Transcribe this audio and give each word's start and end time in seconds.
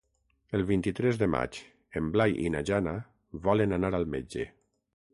El 0.59 0.63
vint-i-tres 0.71 1.19
de 1.23 1.27
maig 1.35 1.59
en 2.01 2.09
Blai 2.17 2.35
i 2.47 2.51
na 2.57 2.65
Jana 2.73 2.97
volen 3.47 3.81
anar 3.81 3.97
al 4.01 4.13
metge. 4.19 4.53